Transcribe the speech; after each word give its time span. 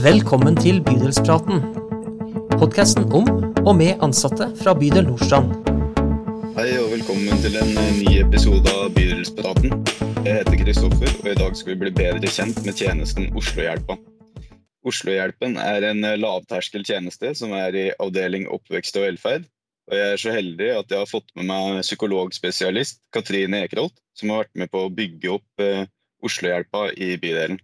Velkommen 0.00 0.54
til 0.56 0.78
Bydelspraten. 0.80 1.58
Podkasten 2.56 3.10
om 3.12 3.26
og 3.66 3.74
med 3.76 4.00
ansatte 4.00 4.46
fra 4.56 4.72
bydel 4.72 5.04
Nordstrand. 5.10 5.50
Hei 6.56 6.70
og 6.80 6.88
velkommen 6.94 7.42
til 7.42 7.58
en 7.60 7.74
eh, 7.82 7.90
ny 7.98 8.14
episode 8.22 8.72
av 8.80 8.94
Bydelspraten. 8.96 9.74
Jeg 10.24 10.38
heter 10.38 10.56
Kristoffer, 10.62 11.12
og 11.20 11.28
i 11.28 11.36
dag 11.42 11.60
skal 11.60 11.74
vi 11.74 11.78
bli 11.84 11.94
bedre 12.00 12.32
kjent 12.32 12.62
med 12.64 12.80
tjenesten 12.80 13.28
Oslohjelpa. 13.36 13.98
Oslohjelpen 14.88 15.60
er 15.60 15.90
en 15.90 16.00
lavterskeltjeneste 16.00 16.16
lavterskel 16.24 16.88
tjeneste 16.88 17.36
som 17.36 17.52
er 17.60 17.76
i 17.76 17.86
avdeling 18.00 18.48
oppvekst 18.48 18.96
og 18.96 19.10
velferd. 19.10 19.48
Og 19.92 20.00
jeg 20.00 20.12
er 20.14 20.20
så 20.24 20.32
heldig 20.32 20.74
at 20.78 20.92
jeg 20.94 21.04
har 21.04 21.12
fått 21.12 21.28
med 21.36 21.50
meg 21.52 21.84
psykologspesialist 21.84 23.02
Katrine 23.12 23.66
Ekerholt, 23.66 24.00
som 24.16 24.32
har 24.32 24.46
vært 24.46 24.62
med 24.64 24.72
på 24.72 24.86
å 24.86 24.94
bygge 25.02 25.36
opp 25.36 25.66
eh, 25.66 25.84
Oslohjelpa 26.24 26.88
i 26.96 27.18
bydelen. 27.20 27.60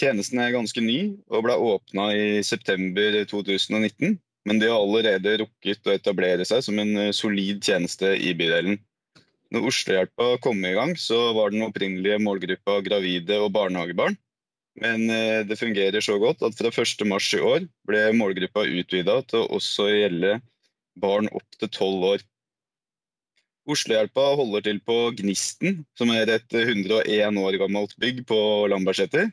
Tjenesten 0.00 0.40
er 0.40 0.54
ganske 0.54 0.80
ny 0.80 0.98
og 1.28 1.44
ble 1.44 1.56
åpna 1.60 2.10
i 2.16 2.28
september 2.46 3.20
2019. 3.28 4.16
Men 4.48 4.60
de 4.60 4.70
har 4.70 4.80
allerede 4.80 5.42
rukket 5.42 5.84
å 5.84 5.92
etablere 5.92 6.46
seg 6.48 6.62
som 6.64 6.78
en 6.80 6.94
eh, 6.96 7.12
solid 7.12 7.60
tjeneste 7.60 8.14
i 8.16 8.32
bydelen. 8.36 8.78
Når 9.52 9.66
Oslohjelpa 9.68 10.28
kom 10.44 10.62
i 10.64 10.72
gang, 10.76 10.94
så 10.96 11.18
var 11.36 11.52
den 11.52 11.66
opprinnelige 11.66 12.20
målgruppa 12.22 12.78
gravide 12.86 13.36
og 13.42 13.50
barnehagebarn. 13.52 14.16
Men 14.80 15.04
eh, 15.12 15.42
det 15.44 15.58
fungerer 15.60 16.00
så 16.04 16.16
godt 16.22 16.44
at 16.46 16.56
fra 16.56 16.72
1.3 16.72 17.36
i 17.36 17.44
år 17.44 17.66
ble 17.90 18.04
målgruppa 18.16 18.64
utvida 18.64 19.20
til 19.28 19.44
å 19.44 19.88
gjelde 19.90 20.38
barn 21.00 21.28
opp 21.34 21.58
til 21.58 21.68
12 21.68 22.06
år. 22.14 22.24
Oslohjelpa 23.70 24.24
holder 24.40 24.64
til 24.64 24.80
på 24.86 24.96
Gnisten, 25.18 25.84
som 25.98 26.10
er 26.14 26.32
et 26.32 26.56
101 26.56 27.36
år 27.42 27.58
gammelt 27.60 27.92
bygg 28.00 28.24
på 28.30 28.40
Lambertseter. 28.72 29.28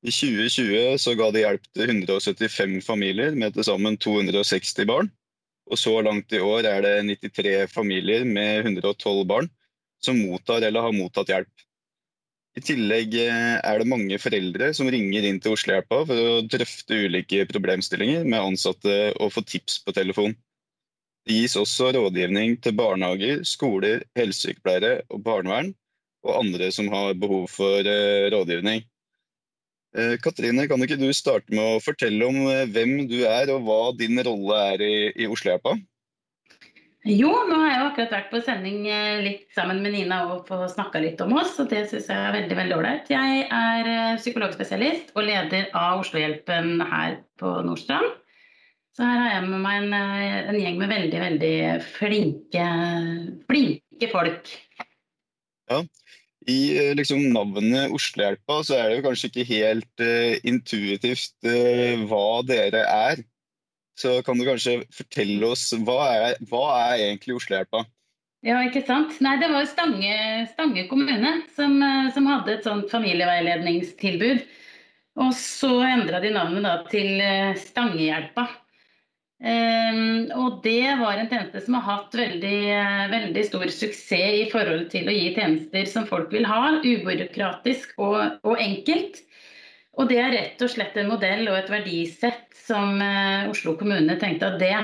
I 0.00 0.08
2020 0.08 0.96
så 1.02 1.12
ga 1.18 1.28
de 1.32 1.42
hjelp 1.42 1.64
til 1.76 1.90
175 1.92 2.78
familier 2.86 3.34
med 3.36 3.52
til 3.56 3.66
sammen 3.68 3.98
260 4.00 4.86
barn. 4.88 5.10
Og 5.70 5.78
så 5.78 5.92
langt 6.02 6.32
i 6.32 6.40
år 6.42 6.66
er 6.66 6.84
det 6.86 6.94
93 7.30 7.68
familier 7.70 8.24
med 8.24 8.64
112 8.64 9.26
barn 9.28 9.50
som 10.00 10.16
mottar 10.16 10.64
eller 10.64 10.86
har 10.86 10.96
mottatt 10.96 11.30
hjelp. 11.30 11.52
I 12.58 12.62
tillegg 12.66 13.14
eh, 13.20 13.58
er 13.62 13.78
det 13.78 13.86
mange 13.86 14.16
foreldre 14.18 14.72
som 14.74 14.88
ringer 14.90 15.26
inn 15.28 15.38
til 15.42 15.54
Oslohjelpa 15.54 16.00
for 16.08 16.30
å 16.32 16.40
drøfte 16.50 16.98
ulike 17.06 17.44
problemstillinger 17.52 18.24
med 18.24 18.42
ansatte 18.42 18.96
og 19.20 19.30
få 19.36 19.44
tips 19.46 19.78
på 19.84 19.94
telefon. 19.94 20.34
Det 21.28 21.36
gis 21.36 21.54
også 21.60 21.92
rådgivning 21.94 22.56
til 22.64 22.74
barnehager, 22.74 23.44
skoler, 23.46 24.02
helsesykepleiere 24.18 25.04
og 25.12 25.22
barnevern, 25.22 25.70
og 26.26 26.40
andre 26.40 26.72
som 26.74 26.88
har 26.90 27.14
behov 27.20 27.46
for 27.52 27.86
eh, 27.86 28.26
rådgivning. 28.34 28.82
Eh, 29.90 30.16
Katrine, 30.22 30.68
kan 30.70 30.82
ikke 30.84 30.98
du 31.00 31.08
starte 31.16 31.50
med 31.50 31.64
å 31.64 31.80
fortelle 31.82 32.26
om 32.28 32.44
eh, 32.46 32.68
hvem 32.70 33.08
du 33.10 33.24
er 33.26 33.50
og 33.50 33.64
hva 33.66 33.78
din 33.98 34.20
rolle 34.22 34.58
er 34.74 34.84
i, 34.86 34.94
i 35.18 35.26
Oslohjelpa? 35.26 35.74
Jo, 37.08 37.30
nå 37.48 37.56
har 37.56 37.70
jeg 37.70 37.78
jo 37.80 37.88
akkurat 37.88 38.14
vært 38.14 38.28
på 38.30 38.42
sending 38.44 38.84
eh, 38.86 39.22
litt 39.24 39.48
sammen 39.56 39.80
med 39.82 39.96
Nina 39.96 40.20
og 40.30 40.46
snakka 40.46 41.02
litt 41.02 41.22
om 41.24 41.34
oss, 41.40 41.56
og 41.58 41.72
det 41.72 41.88
syns 41.90 42.06
jeg 42.12 42.22
er 42.22 42.36
veldig 42.36 42.58
veldig 42.60 42.76
ålreit. 42.76 43.10
Jeg 43.10 43.48
er 43.50 44.20
psykologspesialist 44.20 45.10
og 45.16 45.26
leder 45.26 45.72
av 45.74 46.04
Oslohjelpen 46.04 46.84
her 46.92 47.18
på 47.40 47.56
Nordstrand. 47.66 48.14
Så 48.94 49.06
her 49.06 49.18
har 49.24 49.34
jeg 49.38 49.48
med 49.48 49.64
meg 49.64 49.80
en, 49.80 49.98
en 50.52 50.60
gjeng 50.60 50.78
med 50.78 50.92
veldig, 50.92 51.18
veldig 51.24 51.56
flinke, 51.96 52.68
flinke 53.50 54.10
folk. 54.12 54.54
Ja, 55.70 55.82
i 56.48 56.60
eh, 56.78 56.94
liksom, 56.96 57.26
navnet 57.34 57.92
Oslohjelpa 57.92 58.60
så 58.64 58.78
er 58.78 58.88
det 58.88 58.98
jo 58.98 59.06
kanskje 59.08 59.30
ikke 59.30 59.48
helt 59.50 60.04
uh, 60.04 60.36
intuitivt 60.48 61.34
uh, 61.44 62.04
hva 62.08 62.40
dere 62.48 62.84
er. 62.86 63.24
Så 64.00 64.20
kan 64.24 64.40
du 64.40 64.46
kanskje 64.48 64.80
fortelle 64.94 65.50
oss 65.52 65.66
hva 65.84 65.98
er, 66.14 66.38
hva 66.48 66.64
er 66.86 67.10
egentlig 67.10 67.36
Oslohjelpa? 67.36 67.84
Ja, 68.46 68.62
ikke 68.64 68.80
sant. 68.86 69.18
Nei, 69.20 69.34
det 69.36 69.50
var 69.52 69.66
Stange, 69.68 70.14
Stange 70.54 70.86
kommune 70.88 71.34
som, 71.52 71.74
som, 72.14 72.28
hadde 72.30 72.54
et 72.54 72.64
sånt 72.64 72.88
familieveiledningstilbud. 72.88 74.40
Og 75.20 75.34
så 75.36 75.74
endra 75.84 76.22
de 76.24 76.30
navnet 76.32 76.64
da 76.64 76.78
til 76.88 77.20
Stangehjelpa. 77.60 78.46
Um, 79.40 80.28
og 80.36 80.58
det 80.66 80.98
var 81.00 81.16
en 81.16 81.28
tjeneste 81.30 81.62
som 81.64 81.78
har 81.78 81.86
hatt 81.86 82.16
veldig, 82.18 82.58
veldig, 83.08 83.44
stor 83.48 83.70
suksess 83.72 84.34
i 84.42 84.48
forhold 84.52 84.90
til 84.92 85.08
å 85.08 85.14
gi 85.16 85.30
tjenester 85.32 85.88
som 85.88 86.04
folk 86.10 86.28
vil 86.34 86.44
ha, 86.44 86.74
ubyråkratisk 86.84 87.94
og, 88.04 88.18
og, 88.44 88.60
enkelt. 88.60 89.22
Og 89.96 90.12
det 90.12 90.20
er 90.20 90.34
rett 90.36 90.60
og 90.64 90.72
slett 90.74 90.98
en 91.00 91.08
modell 91.08 91.48
og 91.48 91.56
et 91.56 91.72
verdisett 91.72 92.52
som 92.66 93.00
uh, 93.00 93.48
Oslo 93.48 93.78
kommune 93.80 94.18
tenkte 94.20 94.52
at 94.52 94.60
det 94.60 94.76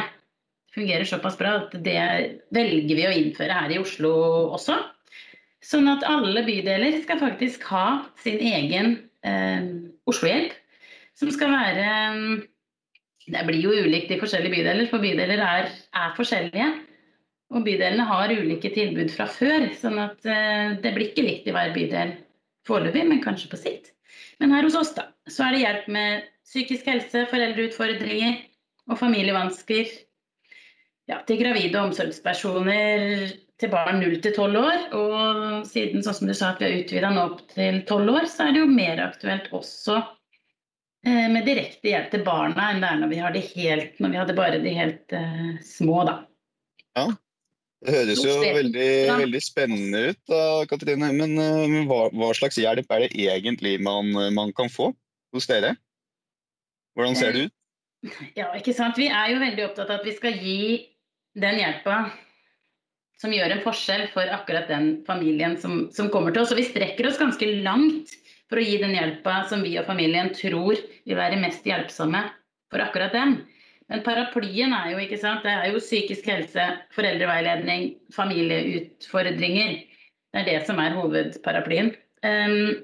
fungerer 0.76 1.04
såpass 1.08 1.36
bra 1.36 1.58
at 1.60 1.76
det 1.84 2.00
velger 2.56 2.96
vi 2.96 3.06
å 3.08 3.12
innføre 3.12 3.60
her 3.60 3.76
i 3.76 3.80
Oslo 3.80 4.14
også. 4.56 4.80
Sånn 5.64 5.88
at 5.92 6.04
alle 6.08 6.46
bydeler 6.48 6.96
skal 7.04 7.20
faktisk 7.20 7.68
ha 7.74 7.86
sin 8.24 8.40
egen 8.40 8.98
uh, 9.20 9.68
Oslohjelp, 10.08 10.56
som 11.16 11.28
skal 11.34 11.52
være 11.52 11.88
det 13.26 13.42
blir 13.46 13.62
jo 13.62 13.74
ulikt 13.74 14.12
i 14.14 14.20
forskjellige 14.20 14.54
bydeler, 14.54 14.86
for 14.90 15.02
bydeler 15.02 15.42
er, 15.42 15.72
er, 15.98 16.14
forskjellige. 16.18 16.68
Og 17.54 17.64
bydelene 17.66 18.06
har 18.06 18.32
ulike 18.34 18.70
tilbud 18.74 19.10
fra 19.14 19.26
før, 19.30 19.68
sånn 19.80 19.98
at 20.02 20.18
uh, 20.26 20.74
det 20.82 20.92
blir 20.94 21.10
ikke 21.10 21.26
likt 21.26 21.46
i 21.46 21.54
hver 21.54 21.72
bydel 21.74 22.16
foreløpig, 22.66 23.04
men 23.06 23.22
kanskje 23.22 23.50
på 23.52 23.60
sikt. 23.60 23.92
Men 24.42 24.54
her 24.54 24.66
hos 24.66 24.78
oss 24.78 24.92
da, 24.96 25.08
så 25.30 25.46
er 25.46 25.54
det 25.54 25.62
hjelp 25.62 25.88
med 25.94 26.26
psykisk 26.46 26.90
helse, 26.90 27.24
foreldreutfordringer 27.30 28.40
og 28.90 29.00
familievansker. 29.00 29.90
Ja, 31.06 31.20
til 31.26 31.38
gravide 31.38 31.78
omsorgspersoner 31.78 33.30
til 33.62 33.70
barn 33.70 34.00
0 34.02 34.18
til 34.22 34.34
12 34.34 34.58
år. 34.60 34.86
Og 34.98 35.68
siden 35.70 36.02
sånn 36.02 36.18
som 36.18 36.30
du 36.30 36.34
sa 36.34 36.52
at 36.52 36.62
vi 36.62 36.66
har 36.66 36.78
utvida 36.82 37.12
nå 37.14 37.28
opp 37.30 37.44
til 37.54 37.82
12 37.86 38.10
år, 38.10 38.26
så 38.30 38.48
er 38.48 38.54
det 38.54 38.64
jo 38.64 38.74
mer 38.74 39.02
aktuelt 39.06 39.50
også 39.54 40.00
Eh, 40.02 40.25
med 41.06 41.46
direkte 41.46 41.92
hjelp 41.92 42.10
til 42.10 42.24
barna 42.26 42.70
enn 42.72 42.82
det 42.82 42.88
er 42.88 42.98
når 43.02 43.10
vi 43.12 43.20
har 43.22 43.34
det 43.34 43.44
helt, 43.52 44.00
når 44.02 44.12
vi 44.12 44.18
hadde 44.20 44.36
bare 44.38 44.58
de 44.62 44.72
helt 44.74 45.14
uh, 45.14 45.54
små, 45.62 46.00
da. 46.08 46.16
Ja, 46.98 47.06
det 47.86 47.94
høres 47.94 48.22
jo 48.24 48.34
veldig, 48.40 48.88
veldig 49.22 49.42
spennende 49.44 50.00
ut, 50.10 50.20
da, 50.30 50.40
Katrine. 50.70 51.12
Men 51.14 51.36
uh, 51.38 51.76
hva, 51.86 52.00
hva, 52.10 52.32
slags 52.34 52.58
hjelp 52.58 52.90
er 52.90 53.04
det 53.04 53.12
egentlig 53.28 53.76
man, 53.84 54.10
man, 54.34 54.50
kan 54.56 54.72
få 54.72 54.90
hos 55.36 55.46
dere? 55.50 55.76
Hvordan 56.96 57.18
ser 57.18 57.36
det 57.36 57.46
ut? 57.46 57.56
Ja, 58.38 58.50
ikke 58.58 58.74
sant. 58.76 58.98
Vi 58.98 59.08
er 59.10 59.32
jo 59.32 59.42
veldig 59.42 59.66
opptatt 59.68 59.90
av 59.90 60.00
at 60.00 60.06
vi 60.06 60.14
skal 60.16 60.38
gi 60.40 60.60
den 61.36 61.60
hjelpa 61.60 62.06
som 63.20 63.32
gjør 63.32 63.54
en 63.54 63.64
forskjell 63.64 64.06
for 64.12 64.28
akkurat 64.32 64.68
den 64.68 64.90
familien 65.06 65.56
som, 65.60 65.86
som 65.94 66.10
kommer 66.12 66.34
til 66.34 66.44
oss. 66.44 66.52
Og 66.52 66.60
vi 66.60 66.68
strekker 66.68 67.08
oss 67.08 67.20
ganske 67.20 67.48
langt 67.64 68.12
for 68.50 68.60
å 68.60 68.64
gi 68.64 68.78
den 68.82 68.94
hjelpa 68.94 69.42
som 69.50 69.64
vi 69.66 69.74
og 69.80 69.88
familien 69.88 70.32
tror 70.36 70.78
vil 70.78 71.18
være 71.18 71.40
mest 71.42 71.66
hjelpsomme 71.66 72.22
for 72.72 72.82
akkurat 72.82 73.14
dem. 73.14 73.38
Men 73.90 74.02
paraplyen 74.06 74.74
er 74.74 74.90
jo 74.92 75.02
ikke 75.02 75.18
sant, 75.20 75.44
det 75.46 75.52
er 75.52 75.70
jo 75.70 75.82
psykisk 75.82 76.26
helse, 76.30 76.64
foreldreveiledning, 76.94 77.92
familieutfordringer. 78.14 79.76
Det 80.34 80.42
er 80.42 80.48
det 80.48 80.58
som 80.66 80.80
er 80.82 80.96
hovedparaplyen. 80.96 81.92
Um, 82.26 82.82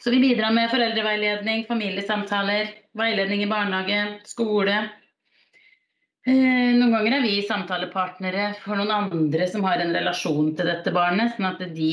så 0.00 0.10
vi 0.10 0.22
bidrar 0.22 0.54
med 0.56 0.72
foreldreveiledning, 0.72 1.66
familiesamtaler, 1.68 2.72
veiledning 2.98 3.44
i 3.44 3.50
barnehage, 3.50 4.00
skole. 4.30 4.78
Uh, 6.24 6.72
noen 6.78 6.96
ganger 6.96 7.18
er 7.18 7.26
vi 7.26 7.36
samtalepartnere 7.44 8.54
for 8.62 8.80
noen 8.80 8.94
andre 8.94 9.50
som 9.52 9.68
har 9.68 9.84
en 9.84 9.92
relasjon 9.94 10.54
til 10.56 10.72
dette 10.72 10.96
barnet, 10.96 11.36
sånn 11.36 11.50
at 11.52 11.60
de 11.76 11.92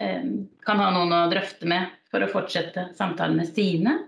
kan 0.00 0.80
ha 0.80 0.90
noen 0.94 1.12
å 1.12 1.24
drøfte 1.28 1.68
med 1.68 1.90
for 2.10 2.24
å 2.24 2.30
fortsette 2.32 2.90
samtalene 2.96 3.44
sine. 3.48 3.98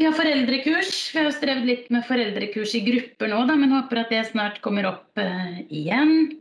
Vi 0.00 0.06
har 0.06 0.14
foreldrekurs. 0.16 1.10
Vi 1.12 1.18
har 1.18 1.26
jo 1.28 1.32
strevd 1.36 1.66
litt 1.68 1.90
med 1.92 2.06
foreldrekurs 2.08 2.72
i 2.78 2.84
grupper 2.86 3.28
nå, 3.28 3.42
da, 3.44 3.56
men 3.60 3.74
håper 3.74 4.00
at 4.00 4.12
det 4.14 4.22
snart 4.30 4.60
kommer 4.64 4.88
opp 4.88 5.20
uh, 5.20 5.58
igjen. 5.68 6.38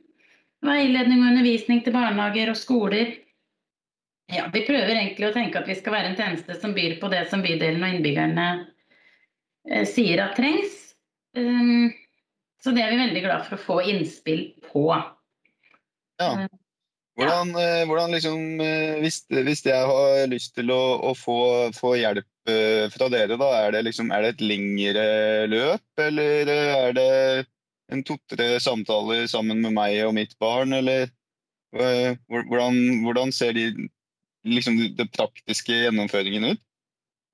Veiledning 0.63 1.23
og 1.23 1.33
undervisning 1.33 1.81
til 1.83 1.95
barnehager 1.95 2.53
og 2.53 2.59
skoler. 2.59 3.17
Ja, 4.31 4.45
Vi 4.53 4.63
prøver 4.63 4.93
egentlig 4.93 5.27
å 5.27 5.33
tenke 5.35 5.59
at 5.59 5.67
vi 5.67 5.75
skal 5.75 5.97
være 5.97 6.13
en 6.13 6.15
tjeneste 6.19 6.55
som 6.61 6.75
byr 6.77 6.99
på 7.01 7.09
det 7.11 7.25
som 7.31 7.43
bydelen 7.43 7.83
og 7.83 7.97
innbyggerne 7.97 8.47
uh, 8.63 9.85
sier 9.91 10.23
at 10.23 10.39
trengs. 10.39 10.79
Um, 11.35 11.91
så 12.63 12.71
det 12.75 12.85
er 12.85 12.95
vi 12.95 13.03
veldig 13.03 13.27
glad 13.27 13.43
for 13.47 13.59
å 13.59 13.65
få 13.65 13.81
innspill 13.91 14.45
på. 14.69 14.87
Ja. 16.19 16.47
Hvordan. 17.19 17.49
Eh, 17.59 17.85
hvordan 17.87 18.13
liksom, 18.15 18.61
eh, 18.63 18.99
hvis, 19.03 19.23
hvis, 19.27 19.65
jeg 19.67 19.87
har 19.91 20.29
lyst 20.31 20.53
til 20.55 20.71
å, 20.71 20.81
å 21.09 21.11
få, 21.17 21.39
få, 21.75 21.93
hjelp 21.99 22.51
eh, 22.51 22.85
fra 22.93 23.09
dere, 23.11 23.35
da, 23.39 23.49
er 23.65 23.75
det, 23.75 23.83
liksom, 23.89 24.13
er 24.15 24.23
det 24.23 24.33
et 24.37 24.45
lengre 24.45 25.05
løp, 25.51 25.83
eller 25.99 26.53
er 26.55 26.95
det 26.95 27.11
en 27.91 28.05
to-tre 28.07 28.53
samtaler 28.63 29.27
sammen 29.27 29.59
med 29.65 29.75
meg 29.75 29.97
og 30.05 30.15
mitt 30.15 30.37
barn, 30.39 30.77
eller 30.77 31.09
hvordan, 31.69 32.79
hvordan 33.03 33.31
ser 33.35 33.53
de 33.53 33.67
liksom, 34.47 34.79
det 34.97 35.11
praktiske 35.13 35.83
gjennomføringen 35.83 36.53
ut? 36.53 36.65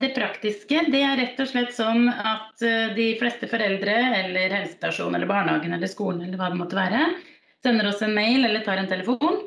det 0.04 0.10
praktiske 0.12 0.82
det 0.92 1.00
er 1.08 1.16
rett 1.16 1.38
og 1.40 1.48
slett 1.48 1.70
sånn 1.72 2.10
at 2.12 2.60
de 2.98 3.06
fleste 3.16 3.48
foreldre 3.48 3.94
eller 4.18 4.52
helsestasjon 4.52 5.16
eller 5.16 5.30
barnehagen 5.30 5.72
eller 5.72 5.88
skolen 5.88 6.26
eller 6.26 6.36
hva 6.36 6.50
det 6.52 6.60
måtte 6.60 6.76
være, 6.76 7.06
sender 7.64 7.88
oss 7.94 8.04
en 8.04 8.12
mail 8.18 8.44
eller 8.44 8.66
tar 8.66 8.82
en 8.82 8.92
telefon. 8.92 9.40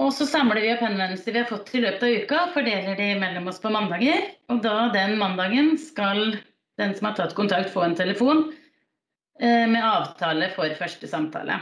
Og 0.00 0.14
så 0.16 0.24
samler 0.28 0.62
vi 0.64 0.70
opp 0.72 0.84
henvendelser 0.84 1.34
vi 1.34 1.42
har 1.42 1.50
fått 1.50 1.74
i 1.76 1.82
løpet 1.84 2.06
av 2.06 2.14
uka 2.22 2.44
fordeler 2.54 2.96
de 2.96 3.08
mellom 3.20 3.50
oss 3.50 3.60
på 3.60 3.72
mandager. 3.72 4.30
Og 4.48 4.62
da 4.64 4.88
den 4.94 5.18
mandagen 5.20 5.74
skal 5.80 6.38
den 6.80 6.94
som 6.96 7.10
har 7.10 7.18
tatt 7.18 7.36
kontakt, 7.36 7.72
få 7.74 7.84
en 7.84 7.98
telefon 7.98 8.46
eh, 9.40 9.66
med 9.68 9.84
avtale 9.84 10.48
for 10.54 10.72
første 10.78 11.10
samtale. 11.10 11.58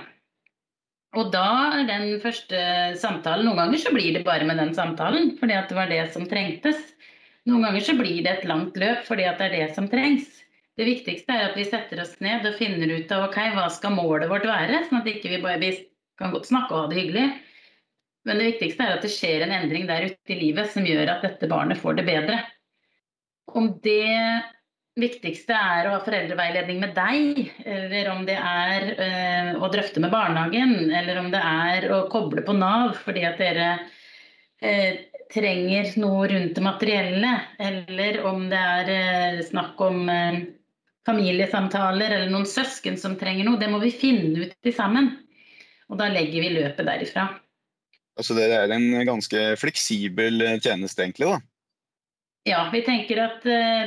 Og 1.19 1.33
da 1.33 1.49
er 1.81 1.89
den 1.89 2.19
første 2.23 2.61
samtalen 3.01 3.49
Noen 3.49 3.59
ganger 3.63 3.81
så 3.81 3.93
blir 3.95 4.13
det 4.15 4.27
bare 4.27 4.47
med 4.47 4.61
den 4.61 4.75
samtalen, 4.77 5.33
fordi 5.41 5.57
at 5.57 5.71
det 5.71 5.79
var 5.79 5.91
det 5.91 6.03
som 6.15 6.29
trengtes. 6.29 6.79
Noen 7.49 7.65
ganger 7.65 7.87
så 7.87 7.97
blir 7.99 8.21
det 8.23 8.35
et 8.37 8.49
langt 8.49 8.77
løp 8.79 9.07
fordi 9.09 9.25
at 9.27 9.41
det 9.41 9.49
er 9.49 9.57
det 9.57 9.75
som 9.75 9.89
trengs. 9.91 10.29
Det 10.79 10.87
viktigste 10.87 11.35
er 11.35 11.49
at 11.49 11.57
vi 11.59 11.67
setter 11.67 12.05
oss 12.05 12.15
ned 12.23 12.45
og 12.47 12.59
finner 12.61 12.93
ut 12.93 13.11
av 13.15 13.27
ok, 13.27 13.39
hva 13.57 13.67
skal 13.73 13.97
målet 13.97 14.31
vårt 14.31 14.47
være, 14.47 14.85
sånn 14.87 15.01
at 15.01 15.09
ikke 15.11 15.33
vi 15.33 15.41
bare 15.43 15.59
vi 15.65 15.73
kan 16.21 16.31
godt 16.35 16.47
snakke 16.47 16.75
og 16.75 16.85
ha 16.85 16.91
det 16.93 17.01
hyggelig. 17.01 17.27
Men 18.29 18.41
det 18.41 18.51
viktigste 18.53 18.85
er 18.85 18.99
at 18.99 19.05
det 19.07 19.11
skjer 19.15 19.47
en 19.47 19.55
endring 19.57 19.89
der 19.89 20.11
ute 20.11 20.35
i 20.35 20.39
livet 20.39 20.71
som 20.75 20.87
gjør 20.87 21.15
at 21.15 21.25
dette 21.25 21.49
barnet 21.49 21.81
får 21.81 21.97
det 21.99 22.07
bedre. 22.09 22.39
Om 23.57 23.71
det 23.81 24.21
viktigste 24.99 25.57
er 25.57 25.89
å 25.89 25.95
ha 25.95 26.01
foreldreveiledning 26.05 26.83
med 26.83 26.93
deg, 26.97 27.39
eller 27.65 28.11
om 28.13 28.25
det 28.29 28.37
er 28.37 28.89
øh, 28.93 29.53
å 29.63 29.71
drøfte 29.73 30.03
med 30.03 30.13
barnehagen, 30.13 30.91
eller 30.91 31.23
om 31.23 31.31
det 31.33 31.41
er 31.41 31.89
å 31.95 32.03
koble 32.13 32.45
på 32.45 32.57
Nav 32.59 32.99
fordi 33.07 33.25
at 33.25 33.41
dere 33.41 33.71
øh, 34.61 35.01
trenger 35.33 35.93
noe 36.03 36.29
rundt 36.29 36.55
det 36.59 36.65
materielle, 36.65 37.33
eller 37.63 38.21
om 38.29 38.47
det 38.51 38.61
er 38.75 38.93
eh, 38.93 39.43
snakk 39.49 39.81
om 39.87 40.05
eh, 40.13 40.41
familiesamtaler 41.09 42.13
eller 42.13 42.33
noen 42.33 42.49
søsken 42.49 42.99
som 43.01 43.17
trenger 43.21 43.49
noe, 43.49 43.61
det 43.61 43.71
må 43.73 43.81
vi 43.81 43.95
finne 43.95 44.49
ut 44.49 44.73
sammen. 44.75 45.15
Og 45.89 46.01
da 46.01 46.11
legger 46.13 46.45
vi 46.45 46.57
løpet 46.59 46.85
derifra. 46.85 47.31
Altså 48.19 48.35
det 48.35 48.49
er 48.51 48.75
en 48.75 48.89
ganske 49.07 49.45
fleksibel 49.61 50.43
eh, 50.43 50.59
tjeneste, 50.59 51.05
egentlig? 51.05 51.31
da? 51.31 51.39
Ja, 52.49 52.61
vi 52.73 52.81
tenker 52.87 53.19
at 53.21 53.43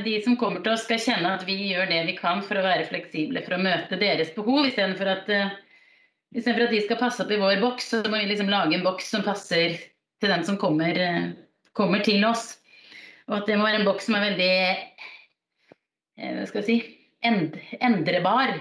de 0.05 0.11
som 0.21 0.35
kommer 0.37 0.61
til 0.61 0.75
oss 0.75 0.83
skal 0.85 0.99
kjenne 1.01 1.31
at 1.33 1.47
vi 1.47 1.55
gjør 1.71 1.87
det 1.89 2.03
vi 2.11 2.13
kan 2.13 2.43
for 2.45 2.59
å 2.59 2.65
være 2.65 2.85
fleksible 2.91 3.41
for 3.41 3.55
å 3.55 3.63
møte 3.63 3.97
deres 3.97 4.29
behov, 4.35 4.67
istedenfor 4.67 5.09
at, 5.09 5.31
for 6.35 6.65
at 6.67 6.75
de 6.75 6.81
skal 6.83 6.99
passe 6.99 7.23
opp 7.23 7.31
i 7.33 7.39
vår 7.41 7.57
boks, 7.63 7.87
så 7.89 8.03
må 8.05 8.19
vi 8.19 8.29
liksom 8.29 8.51
lage 8.53 8.77
en 8.77 8.85
boks 8.85 9.09
som 9.15 9.25
passer 9.25 9.79
til 10.21 10.29
den 10.29 10.45
som 10.45 10.57
kommer, 10.57 10.97
eh, 10.97 11.31
kommer, 11.73 11.99
til 11.99 12.23
oss. 12.25 12.57
Og 13.27 13.41
at 13.41 13.47
det 13.47 13.57
må 13.57 13.65
være 13.65 13.81
en 13.81 13.87
boks 13.87 14.05
som 14.05 14.17
er 14.17 14.27
veldig 14.29 14.53
eh, 16.17 16.33
hva 16.37 16.45
skal 16.49 16.61
jeg 16.61 16.67
si, 16.67 16.77
end, 17.25 17.57
endrebar. 17.81 18.59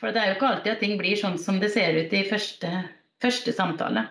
For 0.00 0.12
det 0.12 0.20
er 0.20 0.30
jo 0.30 0.36
ikke 0.36 0.50
alltid 0.50 0.74
at 0.74 0.82
ting 0.82 0.96
blir 0.98 1.16
sånn 1.18 1.38
som 1.40 1.60
det 1.62 1.70
ser 1.72 1.96
ut 1.96 2.12
i 2.12 2.26
første, 2.28 2.72
første 3.22 3.54
samtale. 3.54 4.08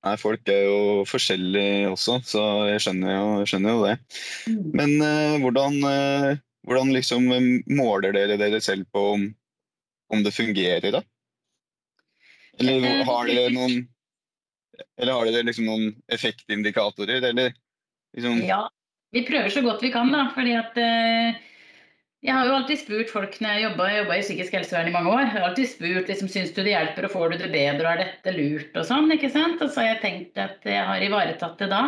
Nei, 0.00 0.16
folk 0.16 0.48
er 0.48 0.62
jo 0.64 1.04
forskjellige 1.08 1.90
også, 1.90 2.20
så 2.24 2.42
jeg 2.70 2.80
skjønner 2.86 3.12
jo, 3.12 3.24
skjønner 3.50 3.74
jo 3.74 3.82
det. 3.84 3.96
Mm. 4.48 4.62
Men 4.78 4.94
uh, 5.04 5.36
hvordan, 5.42 5.76
uh, 5.84 6.40
hvordan 6.64 6.92
liksom 6.96 7.28
måler 7.68 8.16
dere 8.16 8.38
dere 8.40 8.62
selv 8.64 8.88
på 8.94 9.04
om, 9.18 9.26
om 10.14 10.24
det 10.24 10.32
fungerer, 10.32 10.88
da? 10.96 11.02
Eller 12.60 13.04
har 13.08 13.28
dere 13.28 13.52
noen 13.52 13.82
eller 15.00 15.12
har 15.12 15.28
dere 15.28 15.46
liksom 15.48 15.68
noen 15.68 15.92
effektindikatorer, 16.12 17.24
eller 17.30 17.52
liksom 18.16 18.40
Ja, 18.46 18.64
vi 19.12 19.24
prøver 19.26 19.52
så 19.52 19.62
godt 19.64 19.82
vi 19.84 19.92
kan, 19.92 20.10
da. 20.12 20.26
Fordi 20.34 20.56
at 20.58 20.78
eh, 20.80 21.40
jeg 22.20 22.36
har 22.36 22.44
jo 22.44 22.56
alltid 22.58 22.82
spurt 22.82 23.10
folk 23.12 23.36
når 23.40 23.54
jeg 23.54 23.64
jobba, 23.64 23.86
i 24.12 24.20
psykisk 24.20 24.54
helsevern 24.58 24.90
i 24.90 24.92
mange 24.92 25.08
år. 25.14 25.22
Jeg 25.24 25.32
har 25.38 25.46
alltid 25.48 25.70
spurt 25.70 26.10
liksom, 26.10 26.28
syns 26.28 26.52
du 26.52 26.60
det 26.60 26.74
hjelper, 26.74 27.06
og 27.08 27.14
får 27.14 27.32
du 27.32 27.36
det 27.40 27.48
bedre, 27.54 27.86
og 27.86 27.90
er 27.94 28.02
dette 28.04 28.34
lurt, 28.36 28.76
og 28.76 28.84
sånn. 28.84 29.08
ikke 29.14 29.32
sant? 29.32 29.62
Og 29.64 29.72
så 29.72 29.80
har 29.80 29.88
jeg 29.94 30.02
tenkt 30.02 30.40
at 30.44 30.68
jeg 30.68 30.84
har 30.90 31.06
ivaretatt 31.06 31.56
det 31.62 31.70
da. 31.72 31.82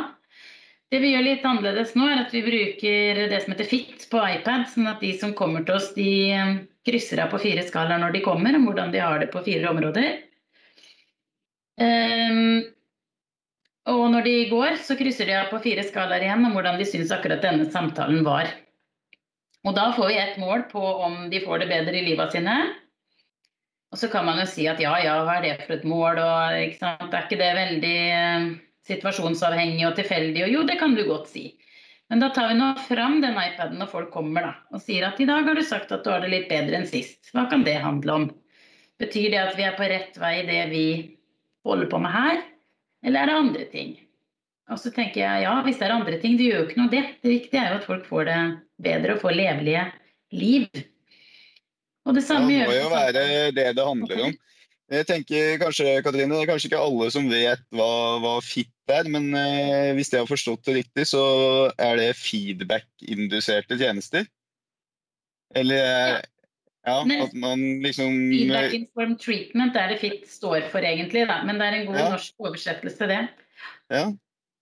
Det 0.93 1.01
vi 1.01 1.13
gjør 1.13 1.25
litt 1.25 1.45
annerledes 1.49 1.93
nå, 1.97 2.09
er 2.09 2.25
at 2.25 2.33
vi 2.33 2.43
bruker 2.45 3.23
det 3.29 3.43
som 3.45 3.53
heter 3.53 3.69
FIT 3.69 4.09
på 4.13 4.25
iPad. 4.25 4.67
Sånn 4.73 4.89
at 4.89 5.05
de 5.05 5.13
som 5.21 5.37
kommer 5.37 5.69
til 5.69 5.77
oss, 5.77 5.93
de 5.97 6.09
eh, 6.33 6.57
krysser 6.89 7.21
av 7.25 7.33
på 7.33 7.41
fire 7.45 7.65
skalaer 7.69 8.01
når 8.01 8.17
de 8.17 8.25
kommer, 8.25 8.57
om 8.57 8.67
hvordan 8.69 8.93
de 8.93 9.05
har 9.05 9.21
det 9.21 9.31
på 9.33 9.45
fire 9.45 9.69
områder. 9.69 10.11
Um, 11.81 12.61
og 13.93 14.03
når 14.13 14.29
de 14.29 14.37
går, 14.49 14.77
så 14.85 14.97
krysser 14.97 15.29
de 15.29 15.37
av 15.37 15.49
på 15.53 15.61
fire 15.65 15.85
skalaer 15.85 16.25
igjen 16.25 16.45
om 16.49 16.53
hvordan 16.57 16.81
de 16.81 16.89
syns 16.89 17.13
akkurat 17.13 17.45
denne 17.45 17.69
samtalen 17.73 18.25
var. 18.25 18.49
Og 19.63 19.77
da 19.77 19.91
får 19.95 20.09
vi 20.11 20.19
et 20.19 20.39
mål 20.43 20.67
på 20.73 20.83
om 20.83 21.29
de 21.31 21.41
får 21.45 21.63
det 21.63 21.71
bedre 21.71 21.99
i 21.99 22.07
livet 22.09 22.35
sine. 22.35 22.57
Og 23.93 24.01
så 24.01 24.09
kan 24.11 24.25
man 24.27 24.41
jo 24.41 24.47
si 24.49 24.65
at 24.71 24.81
ja, 24.81 24.93
ja, 25.05 25.19
hva 25.27 25.39
er 25.39 25.45
det 25.45 25.67
for 25.67 25.77
et 25.77 25.87
mål, 25.87 26.19
og 26.19 26.59
ikke 26.65 26.81
sant? 26.81 27.13
er 27.13 27.27
ikke 27.27 27.39
det 27.39 27.51
veldig 27.59 27.97
eh, 28.17 28.47
situasjonsavhengig 28.89 29.85
og 29.87 29.99
tilfeldig? 29.99 30.47
Og 30.47 30.55
jo, 30.57 30.63
det 30.69 30.79
kan 30.81 30.97
du 30.97 31.05
godt 31.07 31.29
si. 31.31 31.51
Men 32.11 32.25
da 32.25 32.31
tar 32.35 32.51
vi 32.51 32.57
nå 32.59 32.73
fram 32.89 33.21
den 33.23 33.37
iPaden 33.41 33.79
når 33.81 33.91
folk 33.93 34.11
kommer 34.13 34.49
da, 34.49 34.53
og 34.73 34.83
sier 34.85 35.07
at 35.09 35.21
i 35.21 35.29
dag 35.29 35.47
har 35.49 35.57
du 35.57 35.65
sagt 35.65 35.93
at 35.95 36.03
du 36.05 36.11
har 36.13 36.25
det 36.25 36.33
litt 36.33 36.49
bedre 36.51 36.81
enn 36.81 36.89
sist. 36.89 37.21
Hva 37.33 37.47
kan 37.53 37.63
det 37.69 37.79
handle 37.85 38.17
om? 38.19 38.27
Betyr 39.01 39.31
det 39.33 39.41
at 39.41 39.57
vi 39.57 39.65
er 39.69 39.77
på 39.79 39.87
rett 39.89 40.19
vei 40.21 40.35
i 40.41 40.49
det 40.49 40.63
vi 40.73 40.87
holder 41.65 41.89
på 41.93 42.01
med 42.03 42.13
her? 42.13 42.43
Eller 43.05 43.23
er 43.23 43.31
det 43.31 43.39
andre 43.45 43.69
ting? 43.73 43.95
Og 44.71 44.79
så 44.79 44.93
tenker 44.95 45.25
jeg 45.25 45.43
ja, 45.45 45.57
hvis 45.67 45.81
det 45.81 45.89
er 45.89 45.97
andre 45.97 46.19
ting, 46.23 46.39
det 46.39 46.47
gjør 46.49 46.63
jo 46.63 46.69
ikke 46.69 46.81
noe 46.81 46.93
det. 46.93 47.03
Det 47.25 47.35
viktige 47.35 47.63
er 47.63 47.73
jo 47.73 47.81
at 47.81 47.89
folk 47.89 48.07
får 48.09 48.29
det 48.29 48.39
bedre 48.87 49.17
og 49.17 49.25
får 49.25 49.37
levelige 49.37 49.85
liv. 50.39 50.69
Og 52.07 52.17
det 52.17 52.25
samme 52.27 52.51
gjør 52.51 52.71
Det 52.71 52.73
må 52.73 52.79
jo 52.79 52.95
være 52.95 53.27
det 53.57 53.69
det 53.77 53.87
handler 53.87 54.25
om. 54.29 54.41
Jeg 54.93 55.07
tenker 55.09 55.57
kanskje, 55.63 56.03
Katrine, 56.05 56.35
Det 56.35 56.43
er 56.43 56.51
kanskje 56.51 56.69
ikke 56.69 56.85
alle 56.85 57.07
som 57.15 57.29
vet 57.31 57.63
hva, 57.73 57.93
hva 58.21 58.33
FIT 58.45 58.93
er, 58.93 59.09
men 59.09 59.31
eh, 59.39 59.93
hvis 59.97 60.13
jeg 60.13 60.21
har 60.21 60.29
forstått 60.29 60.67
det 60.69 60.75
riktig, 60.83 61.07
så 61.09 61.23
er 61.81 61.97
det 61.97 62.11
feedback-induserte 62.21 63.79
tjenester? 63.81 64.29
Eller 65.57 65.81
ja. 65.81 66.21
Ja, 66.83 66.99
at 67.23 67.35
man 67.39 67.61
liksom 67.85 68.11
Feedback 68.33 68.73
informed 68.75 69.21
treatment 69.23 69.77
er 69.79 69.93
det 69.93 70.01
FIT 70.03 70.27
står 70.27 70.67
for, 70.73 70.83
egentlig. 70.83 71.29
Da. 71.31 71.39
Men 71.47 71.61
det 71.61 71.69
er 71.69 71.77
en 71.79 71.87
god 71.87 71.99
ja. 72.01 72.07
norsk 72.17 72.49
oversettelse, 72.49 73.07
det. 73.07 73.21
Ja. 73.95 74.09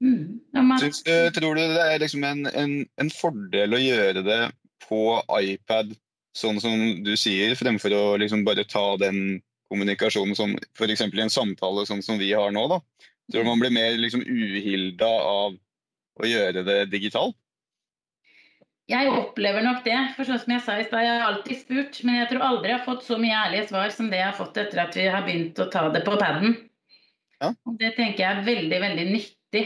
Mm. 0.00 0.40
Synes, 0.80 1.02
tror 1.36 1.58
du 1.58 1.60
det 1.60 1.82
er 1.84 2.00
liksom 2.00 2.24
en, 2.24 2.46
en, 2.46 2.76
en, 2.96 3.10
fordel 3.12 3.76
å 3.76 3.80
gjøre 3.82 4.22
det 4.24 4.40
på 4.86 5.20
iPad, 5.36 5.92
sånn 6.36 6.60
som 6.62 7.02
du 7.04 7.12
sier, 7.20 7.52
fremfor 7.58 7.92
å 7.92 8.04
liksom 8.22 8.46
bare 8.46 8.64
ta 8.64 8.94
den 9.00 9.40
kommunikasjonen 9.70 10.36
som 10.38 10.56
f.eks. 10.72 11.04
i 11.04 11.24
en 11.26 11.32
samtale 11.32 11.84
sånn 11.86 12.02
som 12.02 12.18
vi 12.18 12.32
har 12.32 12.50
nå? 12.54 12.64
da? 12.72 12.80
Tror 13.30 13.44
du 13.44 13.50
man 13.50 13.60
blir 13.62 13.74
mer 13.74 13.94
liksom 14.00 14.24
uhilda 14.24 15.10
av 15.10 15.54
å 16.20 16.26
gjøre 16.26 16.64
det 16.66 16.80
digitalt? 16.90 17.36
Jeg 18.90 19.10
opplever 19.14 19.62
nok 19.62 19.84
det. 19.84 19.98
For 20.16 20.26
sånn 20.26 20.40
som 20.42 20.54
jeg 20.56 20.62
sa 20.66 20.78
i 20.80 20.86
sted, 20.86 21.04
jeg 21.04 21.12
har 21.12 21.28
alltid 21.28 21.60
spurt, 21.60 22.00
men 22.06 22.18
jeg 22.18 22.30
tror 22.32 22.46
aldri 22.46 22.72
jeg 22.72 22.80
har 22.80 22.88
fått 22.88 23.04
så 23.06 23.20
mye 23.22 23.36
ærlige 23.44 23.68
svar 23.68 23.92
som 23.94 24.08
det 24.10 24.18
jeg 24.18 24.26
har 24.26 24.38
fått 24.38 24.58
etter 24.58 24.82
at 24.82 24.98
vi 24.98 25.06
har 25.06 25.22
begynt 25.26 25.62
å 25.62 25.68
ta 25.70 25.84
det 25.94 26.02
på 26.06 26.16
paden. 26.18 26.56
Ja. 27.40 27.52
Og 27.68 27.76
det 27.78 27.92
tenker 27.96 28.24
jeg 28.24 28.30
er 28.32 28.42
veldig, 28.48 28.80
veldig 28.82 29.06
nyttig. 29.12 29.64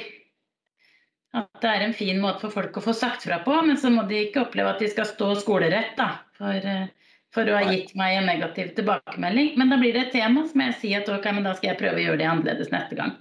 At 1.35 1.65
det 1.65 1.71
er 1.71 1.83
en 1.83 1.97
fin 1.97 2.21
måte 2.23 2.45
for 2.45 2.55
folk 2.55 2.77
å 2.79 2.85
få 2.85 2.93
sagt 2.95 3.25
fra 3.27 3.41
på, 3.43 3.55
men 3.67 3.79
så 3.81 3.91
må 3.91 4.05
de 4.07 4.21
ikke 4.29 4.45
oppleve 4.45 4.71
at 4.71 4.83
de 4.83 4.91
skal 4.93 5.09
stå 5.09 5.33
skolerett 5.41 5.97
da, 5.99 6.21
for, 6.39 6.55
eh, 6.55 6.87
for 7.35 7.51
å 7.51 7.57
ha 7.59 7.73
gitt 7.73 7.91
meg 7.99 8.21
en 8.21 8.29
negativ 8.31 8.71
tilbakemelding. 8.77 9.57
Men 9.59 9.73
da 9.73 9.81
blir 9.81 9.97
det 9.97 10.07
et 10.07 10.15
tema, 10.21 10.45
som 10.47 10.63
jeg 10.63 10.77
sier 10.83 11.03
at 11.03 11.11
ok, 11.11 11.27
men 11.35 11.49
da 11.49 11.57
skal 11.59 11.73
jeg 11.73 11.81
prøve 11.83 11.99
å 11.99 12.05
gjøre 12.05 12.21
det 12.23 12.31
annerledes 12.31 12.71
neste 12.75 12.99
gang. 13.01 13.17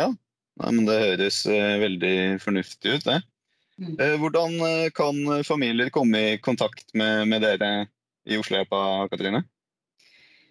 Ja, 0.00 0.08
Nei, 0.60 0.72
men 0.76 0.88
det 0.88 0.98
høres 1.00 1.42
uh, 1.48 1.76
veldig 1.80 2.16
fornuftig 2.42 2.96
ut, 2.98 3.06
det. 3.08 3.20
Mm. 3.80 3.94
Eh, 3.96 4.16
hvordan 4.20 4.58
eh, 4.66 4.88
kan 4.94 5.16
familier 5.48 5.88
komme 5.90 6.18
i 6.20 6.34
kontakt 6.44 6.92
med, 6.94 7.24
med 7.30 7.40
dere 7.42 7.70
i 8.28 8.36
Oslohjelpa, 8.38 9.08
Katrine? 9.10 9.40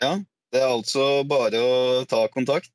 Ja, 0.00 0.14
det 0.52 0.60
er 0.62 0.70
altså 0.72 1.24
bare 1.28 1.60
å 1.60 2.04
ta 2.08 2.24
kontakt. 2.32 2.70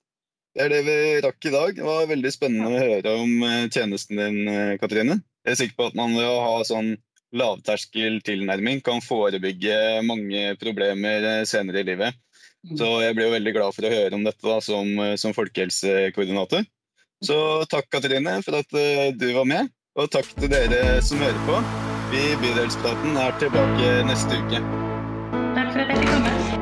Det 0.54 0.66
er 0.66 0.70
det 0.74 0.82
vi 0.86 0.98
rakk 1.24 1.46
i 1.46 1.54
dag. 1.54 1.76
Det 1.78 1.86
var 1.86 2.10
veldig 2.10 2.32
spennende 2.34 2.70
å 2.70 2.82
høre 2.82 3.14
om 3.22 3.44
eh, 3.46 3.70
tjenesten 3.74 4.18
din, 4.20 4.40
eh, 4.50 4.78
Katrine. 4.82 5.22
Jeg 5.46 5.54
er 5.54 5.60
sikker 5.62 5.78
på 5.78 5.88
at 5.90 5.98
man 5.98 6.16
ved 6.18 6.26
å 6.26 6.42
ha 6.44 6.56
sånn 6.68 6.96
lavterskel 7.38 8.18
tilnærming 8.26 8.82
kan 8.86 9.02
forebygge 9.06 10.02
mange 10.06 10.56
problemer 10.62 11.28
eh, 11.30 11.46
senere 11.50 11.84
i 11.84 11.88
livet. 11.92 12.18
Mm. 12.68 12.76
Så 12.82 12.90
jeg 13.06 13.16
ble 13.16 13.28
jo 13.28 13.36
veldig 13.38 13.56
glad 13.56 13.76
for 13.76 13.88
å 13.88 13.94
høre 13.94 14.18
om 14.18 14.26
dette 14.28 14.44
da, 14.44 14.58
som, 14.64 14.90
som 15.22 15.36
folkehelsekoordinator. 15.38 16.68
Så 17.24 17.38
takk, 17.72 17.90
Katrine, 17.92 18.40
for 18.46 18.60
at 18.60 18.80
du 19.20 19.28
var 19.36 19.48
med. 19.48 19.72
Og 20.00 20.08
takk 20.14 20.28
til 20.40 20.52
dere 20.52 21.00
som 21.04 21.20
hører 21.24 21.42
på. 21.48 21.60
Vi 22.14 22.24
i 22.32 22.38
Bydelspraten 22.44 23.20
er 23.20 23.36
tilbake 23.42 23.92
neste 24.08 24.40
uke. 24.40 24.64
Takk 25.58 25.76
for 25.76 25.84
at 25.84 25.94
jeg 25.94 26.02
fikk 26.02 26.10
komme. 26.16 26.59